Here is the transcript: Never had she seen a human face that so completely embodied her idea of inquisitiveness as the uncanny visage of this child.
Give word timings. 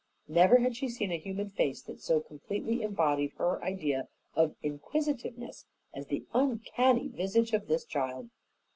Never 0.27 0.57
had 0.57 0.75
she 0.75 0.89
seen 0.89 1.11
a 1.11 1.17
human 1.19 1.49
face 1.51 1.83
that 1.83 1.99
so 2.01 2.21
completely 2.21 2.81
embodied 2.81 3.33
her 3.37 3.63
idea 3.63 4.07
of 4.35 4.55
inquisitiveness 4.63 5.67
as 5.93 6.07
the 6.07 6.25
uncanny 6.33 7.07
visage 7.09 7.53
of 7.53 7.67
this 7.67 7.85
child. 7.85 8.31